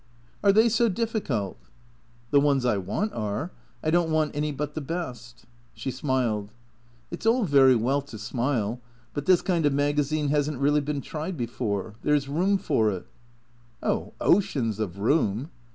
[0.43, 1.59] "Are they so difficult?""
[2.31, 3.51] The ones I want are.
[3.83, 6.49] I don't want any but the best." She smiled."
[7.11, 8.81] It 's all very well to smile;
[9.13, 11.93] but this kind of magazine has n't really been tried before.
[12.01, 13.05] There 's room for it.""
[13.83, 15.51] Oh, oceans of room."